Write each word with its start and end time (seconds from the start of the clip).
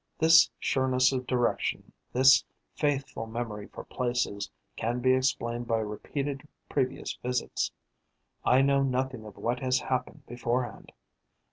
This 0.17 0.49
sureness 0.57 1.11
of 1.11 1.27
direction, 1.27 1.91
this 2.11 2.43
faithful 2.73 3.27
memory 3.27 3.67
for 3.67 3.83
places 3.83 4.49
can 4.75 4.99
be 4.99 5.13
explained 5.13 5.67
by 5.67 5.77
repeated 5.77 6.47
previous 6.67 7.13
visits. 7.21 7.71
I 8.43 8.63
know 8.63 8.81
nothing 8.81 9.25
of 9.25 9.37
what 9.37 9.59
has 9.59 9.77
happened 9.77 10.25
beforehand. 10.25 10.91